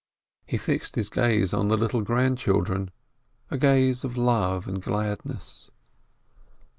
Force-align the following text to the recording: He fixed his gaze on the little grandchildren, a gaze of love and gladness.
He 0.47 0.57
fixed 0.57 0.95
his 0.95 1.09
gaze 1.09 1.53
on 1.53 1.67
the 1.67 1.77
little 1.77 2.01
grandchildren, 2.01 2.89
a 3.51 3.57
gaze 3.59 4.03
of 4.03 4.17
love 4.17 4.67
and 4.67 4.81
gladness. 4.81 5.69